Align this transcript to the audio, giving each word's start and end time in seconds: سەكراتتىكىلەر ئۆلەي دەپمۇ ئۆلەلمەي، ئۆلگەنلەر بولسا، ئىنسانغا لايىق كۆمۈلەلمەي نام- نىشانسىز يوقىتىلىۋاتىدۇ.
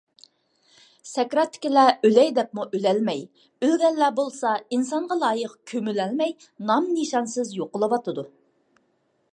سەكراتتىكىلەر 1.09 1.91
ئۆلەي 2.07 2.31
دەپمۇ 2.37 2.65
ئۆلەلمەي، 2.77 3.21
ئۆلگەنلەر 3.67 4.17
بولسا، 4.21 4.55
ئىنسانغا 4.77 5.19
لايىق 5.25 5.55
كۆمۈلەلمەي 5.73 6.35
نام- 6.73 6.91
نىشانسىز 6.97 7.55
يوقىتىلىۋاتىدۇ. 7.61 8.27